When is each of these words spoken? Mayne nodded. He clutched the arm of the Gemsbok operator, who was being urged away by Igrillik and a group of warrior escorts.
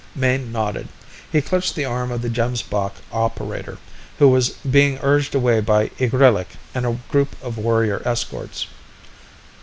Mayne 0.15 0.51
nodded. 0.51 0.87
He 1.31 1.43
clutched 1.43 1.75
the 1.75 1.85
arm 1.85 2.09
of 2.09 2.23
the 2.23 2.29
Gemsbok 2.31 2.93
operator, 3.11 3.77
who 4.17 4.29
was 4.29 4.49
being 4.67 4.97
urged 5.03 5.35
away 5.35 5.59
by 5.61 5.89
Igrillik 5.99 6.57
and 6.73 6.87
a 6.87 6.97
group 7.09 7.35
of 7.43 7.59
warrior 7.59 8.01
escorts. 8.03 8.65